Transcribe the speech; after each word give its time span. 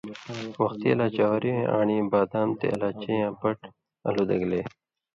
وختی 0.61 0.89
لا 0.99 1.07
چواری 1.17 1.49
وَیں 1.53 1.67
آن٘ڑیۡ 1.77 2.07
بادام 2.11 2.49
تے 2.59 2.65
الائچی 2.73 3.13
یاں 3.21 3.33
پٹ 3.39 3.57
الُو 4.07 4.23
دگلے 4.29 4.61